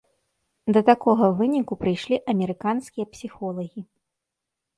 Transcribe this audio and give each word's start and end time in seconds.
Да 0.77 0.81
такога 0.87 1.27
выніку 1.41 1.77
прыйшлі 1.81 2.17
амерыканскія 2.33 3.05
псіхолагі. 3.13 3.81